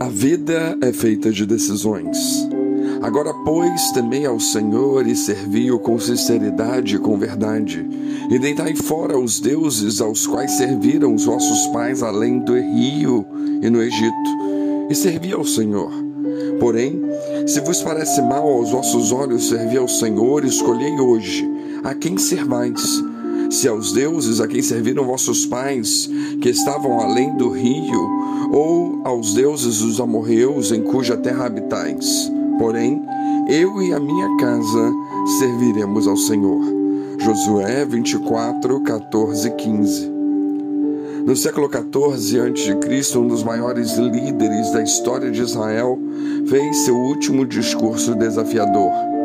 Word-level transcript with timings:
A 0.00 0.08
vida 0.08 0.78
é 0.80 0.92
feita 0.92 1.32
de 1.32 1.44
decisões. 1.44 2.16
Agora, 3.02 3.34
pois, 3.44 3.90
temei 3.90 4.24
ao 4.24 4.38
Senhor 4.38 5.04
e 5.06 5.16
servi-o 5.16 5.78
com 5.80 5.98
sinceridade 5.98 6.96
e 6.96 6.98
com 6.98 7.18
verdade, 7.18 7.84
e 8.30 8.38
deitai 8.38 8.76
fora 8.76 9.18
os 9.18 9.40
deuses 9.40 10.00
aos 10.00 10.24
quais 10.24 10.52
serviram 10.52 11.14
os 11.14 11.24
vossos 11.24 11.66
pais 11.68 12.00
além 12.02 12.38
do 12.38 12.54
rio 12.54 13.26
e 13.60 13.68
no 13.68 13.82
Egito, 13.82 14.30
e 14.88 14.94
servi 14.94 15.32
ao 15.32 15.44
Senhor. 15.44 15.90
Porém, 16.60 17.02
se 17.46 17.60
vos 17.60 17.82
parece 17.82 18.22
mal 18.22 18.48
aos 18.48 18.70
vossos 18.70 19.10
olhos 19.10 19.48
servir 19.48 19.78
ao 19.78 19.88
Senhor, 19.88 20.44
escolhei 20.44 20.92
hoje 21.00 21.44
a 21.82 21.92
quem 21.92 22.16
servais 22.18 23.02
se 23.50 23.68
aos 23.68 23.92
deuses 23.92 24.40
a 24.40 24.48
quem 24.48 24.62
serviram 24.62 25.04
vossos 25.04 25.46
pais, 25.46 26.08
que 26.40 26.48
estavam 26.48 27.00
além 27.00 27.36
do 27.36 27.48
rio, 27.48 28.08
ou 28.52 29.00
aos 29.04 29.34
deuses 29.34 29.78
dos 29.78 30.00
amorreus 30.00 30.72
em 30.72 30.82
cuja 30.82 31.16
terra 31.16 31.46
habitais. 31.46 32.30
Porém, 32.58 33.02
eu 33.48 33.80
e 33.82 33.92
a 33.92 34.00
minha 34.00 34.36
casa 34.36 34.92
serviremos 35.38 36.06
ao 36.06 36.16
Senhor. 36.16 36.60
Josué 37.18 37.84
24, 37.84 38.80
14 38.82 39.50
15. 39.50 40.18
No 41.24 41.36
século 41.36 41.68
XIV 41.68 42.40
a.C., 42.40 43.18
um 43.18 43.26
dos 43.26 43.42
maiores 43.42 43.96
líderes 43.96 44.72
da 44.72 44.82
história 44.82 45.30
de 45.30 45.42
Israel 45.42 45.98
fez 46.46 46.76
seu 46.84 46.96
último 46.96 47.44
discurso 47.44 48.14
desafiador. 48.14 49.17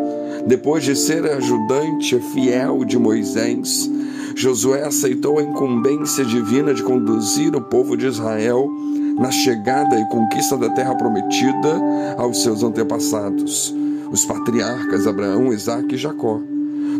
Depois 0.45 0.83
de 0.83 0.95
ser 0.95 1.25
ajudante 1.31 2.19
fiel 2.33 2.83
de 2.83 2.99
Moisés, 2.99 3.89
Josué 4.35 4.83
aceitou 4.83 5.39
a 5.39 5.43
incumbência 5.43 6.25
divina 6.25 6.73
de 6.73 6.83
conduzir 6.83 7.55
o 7.55 7.61
povo 7.61 7.95
de 7.95 8.07
Israel 8.07 8.69
na 9.17 9.31
chegada 9.31 9.97
e 9.97 10.05
conquista 10.09 10.57
da 10.57 10.69
terra 10.69 10.95
prometida 10.95 11.79
aos 12.17 12.41
seus 12.41 12.61
antepassados, 12.61 13.73
os 14.11 14.25
patriarcas 14.25 15.07
Abraão, 15.07 15.53
Isaque 15.53 15.95
e 15.95 15.97
Jacó. 15.97 16.41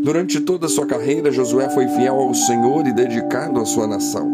Durante 0.02 0.40
toda 0.40 0.68
a 0.68 0.70
sua 0.70 0.86
carreira, 0.86 1.32
Josué 1.32 1.70
foi 1.70 1.88
fiel 1.88 2.16
ao 2.16 2.34
Senhor 2.34 2.88
e 2.88 2.94
dedicado 2.94 3.60
à 3.60 3.66
sua 3.66 3.88
nação. 3.88 4.32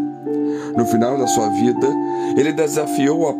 No 0.75 0.85
final 0.85 1.17
da 1.17 1.27
sua 1.27 1.49
vida, 1.49 1.87
ele 2.37 2.53
desafiou 2.53 3.27
a 3.27 3.33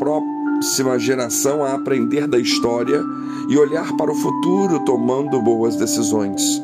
próxima 0.59 0.99
geração 0.99 1.63
a 1.63 1.73
aprender 1.73 2.27
da 2.27 2.37
história 2.37 3.01
e 3.47 3.57
olhar 3.57 3.95
para 3.95 4.11
o 4.11 4.15
futuro 4.15 4.81
tomando 4.81 5.41
boas 5.41 5.77
decisões 5.77 6.61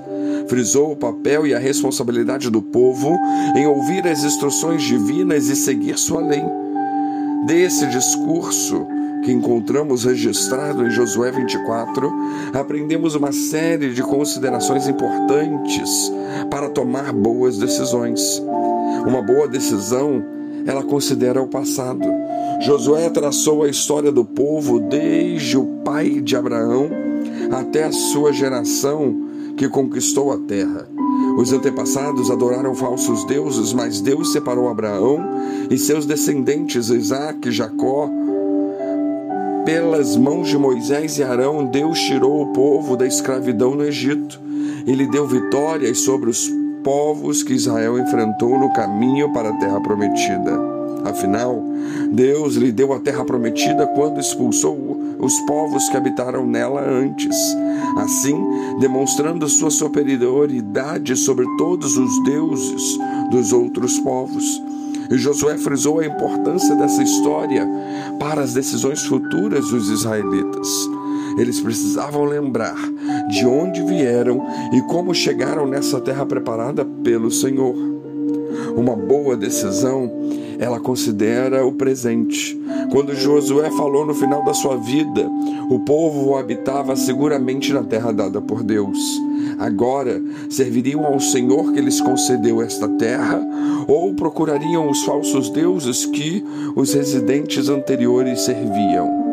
frisou 0.50 0.92
o 0.92 0.96
papel 0.96 1.48
e 1.48 1.56
a 1.56 1.60
responsabilidade 1.60 2.52
do 2.52 2.62
povo 2.62 3.18
em 3.56 3.66
ouvir 3.66 4.06
as 4.06 4.24
instruções 4.24 4.84
divinas 4.84 5.48
e 5.48 5.56
seguir 5.56 5.98
sua 5.98 6.22
lei. 6.22 6.44
Desse 7.48 7.88
discurso 7.88 8.86
que 9.24 9.32
encontramos 9.32 10.04
registrado 10.04 10.86
em 10.86 10.92
Josué 10.92 11.32
24, 11.32 12.14
aprendemos 12.54 13.16
uma 13.16 13.32
série 13.32 13.92
de 13.92 14.04
considerações 14.04 14.88
importantes 14.88 16.12
para 16.52 16.70
tomar 16.70 17.12
boas 17.12 17.58
decisões. 17.58 18.22
Uma 19.08 19.24
boa 19.24 19.48
decisão, 19.48 20.24
ela 20.68 20.84
considera 20.84 21.42
o 21.42 21.48
passado. 21.48 22.25
Josué 22.62 23.10
traçou 23.10 23.64
a 23.64 23.70
história 23.70 24.12
do 24.12 24.26
povo 24.26 24.80
desde 24.80 25.58
o 25.58 25.66
pai 25.84 26.22
de 26.22 26.36
Abraão 26.36 26.90
até 27.52 27.84
a 27.84 27.92
sua 27.92 28.34
geração 28.34 29.26
que 29.58 29.70
conquistou 29.70 30.32
a 30.32 30.38
terra. 30.38 30.88
Os 31.38 31.52
antepassados 31.52 32.32
adoraram 32.32 32.74
falsos 32.74 33.26
deuses, 33.26 33.74
mas 33.74 34.02
Deus 34.02 34.32
separou 34.32 34.70
Abraão 34.70 35.20
e 35.70 35.78
seus 35.78 36.06
descendentes, 36.06 36.90
Isaac 36.90 37.50
e 37.50 37.52
Jacó. 37.52 38.10
Pelas 39.66 40.16
mãos 40.16 40.48
de 40.48 40.58
Moisés 40.58 41.18
e 41.18 41.24
Arão, 41.24 41.66
Deus 41.66 42.00
tirou 42.00 42.42
o 42.42 42.54
povo 42.54 42.96
da 42.96 43.06
escravidão 43.06 43.76
no 43.76 43.84
Egito. 43.84 44.40
Ele 44.86 45.08
deu 45.08 45.28
vitórias 45.28 46.00
sobre 46.00 46.30
os 46.30 46.50
povos 46.84 47.42
que 47.44 47.54
Israel 47.54 48.00
enfrentou 48.00 48.60
no 48.60 48.72
caminho 48.74 49.34
para 49.34 49.50
a 49.50 49.58
terra 49.58 49.82
prometida. 49.82 50.75
Afinal, 51.06 51.64
Deus 52.12 52.56
lhe 52.56 52.72
deu 52.72 52.92
a 52.92 53.00
terra 53.00 53.24
prometida 53.24 53.86
quando 53.86 54.20
expulsou 54.20 54.98
os 55.20 55.40
povos 55.42 55.88
que 55.90 55.96
habitaram 55.96 56.48
nela 56.48 56.82
antes, 56.82 57.38
assim 57.98 58.36
demonstrando 58.80 59.48
sua 59.48 59.70
superioridade 59.70 61.16
sobre 61.16 61.46
todos 61.58 61.96
os 61.96 62.24
deuses 62.24 62.98
dos 63.30 63.54
outros 63.54 64.00
povos. 64.00 64.44
E 65.12 65.18
Josué 65.18 65.58
frisou 65.58 66.00
a 66.00 66.06
importância 66.08 66.76
dessa 66.76 67.04
história 67.04 67.68
para 68.20 68.42
as 68.42 68.54
decisões 68.54 69.04
futuras 69.04 69.70
dos 69.70 69.90
israelitas. 69.90 70.68
Eles 71.38 71.60
precisavam 71.60 72.24
lembrar 72.24 72.76
de 73.30 73.46
onde 73.46 73.84
vieram 73.84 74.44
e 74.74 74.82
como 74.84 75.14
chegaram 75.14 75.68
nessa 75.68 76.02
terra 76.02 76.26
preparada 76.26 76.84
pelo 77.04 77.30
Senhor. 77.30 77.76
Uma 78.76 78.96
boa 78.96 79.38
decisão 79.38 80.12
ela 80.60 80.80
considera 80.80 81.66
o 81.66 81.74
presente. 81.74 82.60
Quando 82.92 83.16
Josué 83.16 83.70
falou 83.72 84.06
no 84.06 84.14
final 84.14 84.44
da 84.44 84.54
sua 84.54 84.78
vida, 84.78 85.30
o 85.70 85.80
povo 85.80 86.38
habitava 86.38 86.96
seguramente 86.96 87.74
na 87.74 87.84
terra 87.84 88.12
dada 88.12 88.42
por 88.42 88.64
Deus. 88.64 88.98
Agora 89.60 90.22
serviriam 90.50 91.06
ao 91.06 91.20
Senhor 91.20 91.72
que 91.72 91.82
lhes 91.82 92.02
concedeu 92.02 92.62
esta 92.62 92.88
terra, 92.88 93.42
ou 93.88 94.14
procurariam 94.14 94.90
os 94.90 95.04
falsos 95.04 95.50
deuses 95.50 96.06
que 96.06 96.44
os 96.76 96.94
residentes 96.94 97.70
anteriores 97.70 98.42
serviam. 98.42 99.26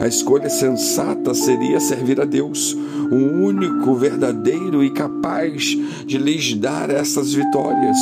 A 0.00 0.06
escolha 0.06 0.50
sensata 0.50 1.32
seria 1.34 1.80
servir 1.80 2.20
a 2.20 2.24
Deus, 2.24 2.76
o 3.10 3.44
único 3.44 3.94
verdadeiro 3.94 4.82
e 4.82 4.90
capaz 4.90 5.76
de 6.06 6.18
lhes 6.18 6.54
dar 6.54 6.90
essas 6.90 7.32
vitórias, 7.32 7.96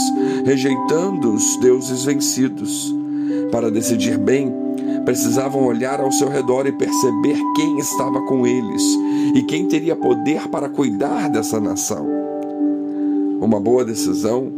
rejeitando 0.45 1.33
os 1.33 1.57
deuses 1.59 2.05
vencidos. 2.05 2.95
Para 3.51 3.71
decidir 3.71 4.19
bem, 4.19 4.53
precisavam 5.05 5.65
olhar 5.65 6.01
ao 6.01 6.13
seu 6.13 6.29
redor 6.29 6.67
e 6.67 6.73
perceber 6.73 7.37
quem 7.57 7.79
estava 7.79 8.21
com 8.23 8.47
eles 8.47 8.83
e 9.35 9.43
quem 9.43 9.67
teria 9.67 9.97
poder 9.97 10.49
para 10.49 10.69
cuidar 10.69 11.29
dessa 11.29 11.61
nação. 11.61 12.07
Uma 13.41 13.61
boa 13.61 13.85
decisão 13.85 14.53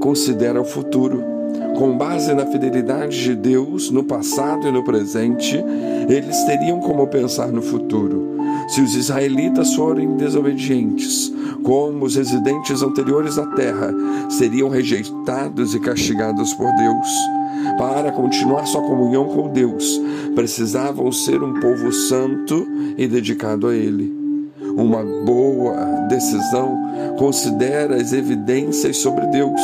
considera 0.00 0.60
o 0.60 0.64
futuro 0.64 1.34
com 1.74 1.98
base 1.98 2.32
na 2.32 2.46
fidelidade 2.46 3.20
de 3.20 3.34
Deus 3.34 3.90
no 3.90 4.04
passado 4.04 4.68
e 4.68 4.70
no 4.70 4.84
presente, 4.84 5.56
eles 6.08 6.44
teriam 6.44 6.78
como 6.78 7.06
pensar 7.08 7.48
no 7.48 7.60
futuro. 7.60 8.33
Se 8.68 8.80
os 8.80 8.94
israelitas 8.94 9.74
forem 9.74 10.16
desobedientes, 10.16 11.32
como 11.62 12.04
os 12.04 12.16
residentes 12.16 12.82
anteriores 12.82 13.36
da 13.36 13.46
terra, 13.46 13.94
seriam 14.28 14.68
rejeitados 14.68 15.74
e 15.74 15.80
castigados 15.80 16.52
por 16.54 16.70
Deus. 16.74 17.08
Para 17.78 18.12
continuar 18.12 18.66
sua 18.66 18.82
comunhão 18.82 19.26
com 19.26 19.48
Deus, 19.48 20.00
precisavam 20.34 21.10
ser 21.12 21.42
um 21.42 21.60
povo 21.60 21.92
santo 21.92 22.66
e 22.96 23.06
dedicado 23.06 23.68
a 23.68 23.74
Ele. 23.74 24.12
Uma 24.76 25.04
boa 25.24 26.06
decisão 26.08 26.76
considera 27.18 27.96
as 27.96 28.12
evidências 28.12 28.96
sobre 28.98 29.26
Deus 29.28 29.60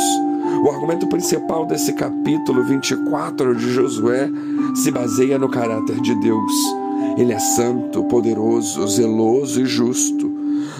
o 0.62 0.69
argumento 0.69 1.06
principal 1.06 1.65
desse 1.65 1.94
capítulo 1.94 2.62
24 2.65 3.56
de 3.56 3.72
Josué 3.72 4.28
se 4.75 4.91
baseia 4.91 5.39
no 5.39 5.49
caráter 5.49 5.99
de 6.03 6.15
Deus. 6.16 6.79
Ele 7.16 7.32
é 7.32 7.38
santo, 7.38 8.04
poderoso, 8.04 8.87
zeloso 8.88 9.60
e 9.60 9.66
justo. 9.66 10.31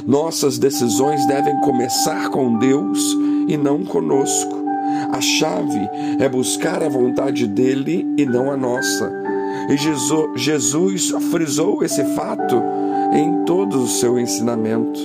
Nossas 0.06 0.58
decisões 0.58 1.26
devem 1.26 1.60
começar 1.60 2.30
com 2.30 2.58
Deus 2.58 2.98
e 3.48 3.56
não 3.56 3.84
conosco. 3.84 4.60
A 5.12 5.20
chave 5.20 5.88
é 6.18 6.28
buscar 6.28 6.82
a 6.82 6.88
vontade 6.88 7.46
dele 7.46 8.06
e 8.16 8.24
não 8.24 8.50
a 8.50 8.56
nossa. 8.56 9.12
E 9.68 9.76
Jesus 10.36 11.10
frisou 11.30 11.82
esse 11.82 12.04
fato 12.15 12.62
em 13.12 13.44
todo 13.44 13.82
o 13.82 13.88
seu 13.88 14.18
ensinamento. 14.18 15.00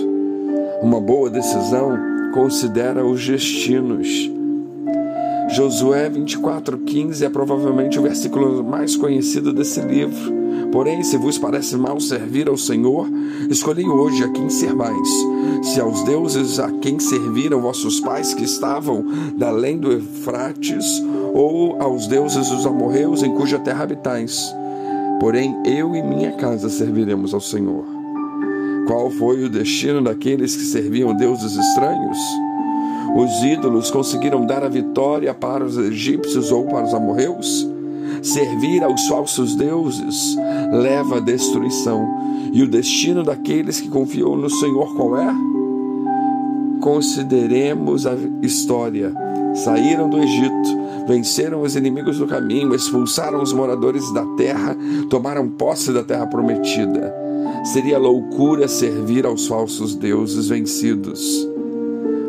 Uma 0.81 0.99
boa 0.99 1.29
decisão 1.29 1.97
considera 2.33 3.05
os 3.05 3.25
destinos. 3.25 4.34
Josué 5.49 6.09
24:15 6.09 7.23
é 7.23 7.29
provavelmente 7.29 7.99
o 7.99 8.01
versículo 8.01 8.63
mais 8.63 8.95
conhecido 8.95 9.53
desse 9.53 9.79
livro. 9.81 10.33
Porém, 10.71 11.03
se 11.03 11.17
vos 11.17 11.37
parece 11.37 11.77
mal 11.77 11.99
servir 11.99 12.49
ao 12.49 12.57
Senhor, 12.57 13.07
escolhi 13.49 13.87
hoje 13.87 14.23
a 14.23 14.29
quem 14.29 14.49
servais. 14.49 15.09
Se 15.63 15.79
aos 15.79 16.03
deuses 16.03 16.59
a 16.59 16.69
quem 16.71 16.99
serviram 16.99 17.61
vossos 17.61 17.99
pais 17.99 18.33
que 18.33 18.43
estavam 18.43 19.05
da 19.37 19.49
além 19.49 19.77
do 19.77 19.91
Eufrates, 19.91 20.85
ou 21.33 21.81
aos 21.81 22.07
deuses 22.07 22.49
dos 22.49 22.65
amorreus 22.65 23.23
em 23.23 23.33
cuja 23.35 23.59
terra 23.59 23.83
habitais. 23.83 24.53
Porém, 25.19 25.55
eu 25.65 25.95
e 25.95 26.01
minha 26.01 26.33
casa 26.33 26.69
serviremos 26.69 27.33
ao 27.33 27.41
Senhor. 27.41 27.85
Qual 28.87 29.09
foi 29.11 29.43
o 29.43 29.49
destino 29.49 30.01
daqueles 30.01 30.55
que 30.55 30.63
serviam 30.63 31.15
deuses 31.15 31.55
estranhos? 31.55 32.17
Os 33.15 33.43
ídolos 33.43 33.91
conseguiram 33.91 34.45
dar 34.45 34.63
a 34.63 34.69
vitória 34.69 35.33
para 35.33 35.63
os 35.63 35.77
egípcios 35.77 36.51
ou 36.51 36.65
para 36.65 36.85
os 36.85 36.93
amorreus? 36.93 37.67
Servir 38.21 38.83
aos 38.83 39.07
falsos 39.07 39.55
deuses 39.55 40.35
leva 40.71 41.17
à 41.17 41.19
destruição. 41.19 42.07
E 42.51 42.63
o 42.63 42.67
destino 42.67 43.23
daqueles 43.23 43.79
que 43.79 43.89
confiam 43.89 44.35
no 44.35 44.49
Senhor 44.49 44.95
qual 44.95 45.17
é? 45.17 45.33
Consideremos 46.81 48.07
a 48.07 48.15
história. 48.41 49.13
Saíram 49.55 50.09
do 50.09 50.17
Egito, 50.17 50.69
venceram 51.07 51.61
os 51.61 51.75
inimigos 51.75 52.17
do 52.17 52.27
caminho, 52.27 52.75
expulsaram 52.75 53.41
os 53.41 53.53
moradores 53.53 54.11
da 54.13 54.25
terra, 54.35 54.75
tomaram 55.09 55.49
posse 55.49 55.93
da 55.93 56.03
terra 56.03 56.27
prometida. 56.27 57.13
Seria 57.63 57.97
loucura 57.97 58.67
servir 58.67 59.25
aos 59.25 59.47
falsos 59.47 59.95
deuses 59.95 60.49
vencidos. 60.49 61.54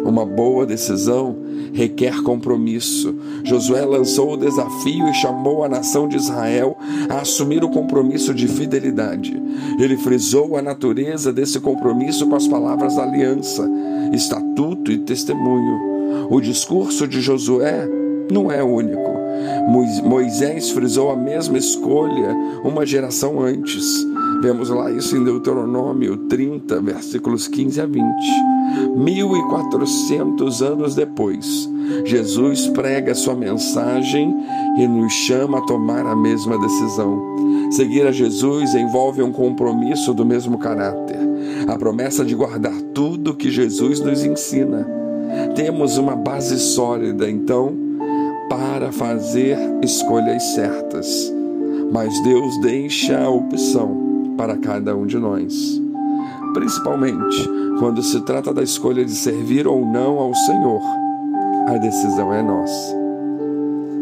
Uma 0.07 0.25
boa 0.25 0.65
decisão 0.65 1.37
requer 1.73 2.23
compromisso. 2.23 3.15
Josué 3.45 3.85
lançou 3.85 4.33
o 4.33 4.37
desafio 4.37 5.09
e 5.09 5.15
chamou 5.15 5.65
a 5.65 5.69
nação 5.69 6.09
de 6.09 6.17
Israel 6.17 6.77
a 7.09 7.21
assumir 7.21 7.65
o 7.65 7.69
compromisso 7.69 8.33
de 8.33 8.47
fidelidade. 8.49 9.41
Ele 9.79 9.97
frisou 9.97 10.57
a 10.57 10.63
natureza 10.63 11.33
desse 11.33 11.61
compromisso 11.61 12.27
com 12.27 12.37
as 12.37 12.47
palavras 12.47 12.97
da 12.97 13.03
aliança, 13.03 13.69
estatuto 14.13 14.91
e 14.93 14.99
testemunho. 14.99 16.29
O 16.31 16.41
discurso 16.41 17.07
de 17.07 17.21
Josué 17.21 17.89
não 18.31 18.51
é 18.51 18.63
único. 18.63 19.17
Moisés 20.05 20.71
frisou 20.71 21.11
a 21.11 21.17
mesma 21.17 21.59
escolha 21.59 22.35
uma 22.65 22.87
geração 22.87 23.41
antes. 23.41 23.85
Vemos 24.41 24.71
lá 24.71 24.91
isso 24.91 25.17
em 25.17 25.25
Deuteronômio 25.25 26.17
30, 26.29 26.81
versículos 26.81 27.49
15 27.49 27.81
a 27.81 27.87
20. 27.87 28.05
1400 28.95 30.63
anos 30.63 30.95
depois, 30.95 31.69
Jesus 32.05 32.67
prega 32.69 33.15
sua 33.15 33.35
mensagem 33.35 34.35
e 34.79 34.87
nos 34.87 35.13
chama 35.13 35.59
a 35.59 35.63
tomar 35.63 36.07
a 36.07 36.17
mesma 36.17 36.59
decisão. 36.59 37.21
Seguir 37.71 38.07
a 38.07 38.13
Jesus 38.13 38.75
envolve 38.75 39.23
um 39.23 39.33
compromisso 39.33 40.15
do 40.15 40.25
mesmo 40.25 40.59
caráter, 40.59 41.19
a 41.69 41.77
promessa 41.77 42.25
de 42.25 42.35
guardar 42.35 42.81
tudo 42.95 43.35
que 43.35 43.51
Jesus 43.51 44.01
nos 44.01 44.25
ensina. 44.25 44.87
Temos 45.55 45.99
uma 45.99 46.15
base 46.15 46.59
sólida, 46.59 47.29
então, 47.31 47.77
para 48.49 48.93
fazer 48.93 49.59
escolhas 49.83 50.43
certas, 50.55 51.33
mas 51.93 52.21
Deus 52.23 52.61
deixa 52.61 53.19
a 53.19 53.29
opção 53.29 54.35
para 54.37 54.57
cada 54.57 54.97
um 54.97 55.07
de 55.07 55.19
nós. 55.19 55.86
Principalmente 56.57 57.51
quando 57.79 58.03
se 58.03 58.19
trata 58.23 58.51
da 58.51 58.63
escolha 58.63 59.05
de 59.05 59.15
servir 59.15 59.69
ou 59.69 59.85
não 59.85 60.19
ao 60.19 60.35
Senhor, 60.35 60.81
a 61.69 61.77
decisão 61.77 62.33
é 62.33 62.43
nossa. 62.43 62.97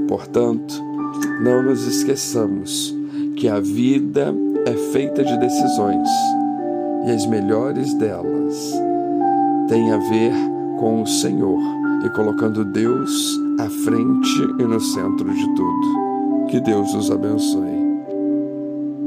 Portanto, 0.07 0.81
não 1.43 1.65
nos 1.65 1.85
esqueçamos 1.85 2.97
que 3.37 3.49
a 3.49 3.59
vida 3.59 4.33
é 4.67 4.73
feita 4.93 5.25
de 5.25 5.37
decisões 5.37 6.09
e 7.05 7.11
as 7.11 7.27
melhores 7.27 7.93
delas 7.95 8.73
têm 9.67 9.91
a 9.91 9.99
ver 9.99 10.33
com 10.79 11.03
o 11.03 11.07
Senhor 11.09 11.59
e 12.05 12.09
colocando 12.11 12.65
Deus 12.65 13.37
à 13.59 13.69
frente 13.69 14.41
e 14.61 14.63
no 14.63 14.79
centro 14.79 15.29
de 15.29 15.55
tudo. 15.57 16.47
Que 16.49 16.61
Deus 16.61 16.95
os 16.95 17.11
abençoe. 17.11 17.74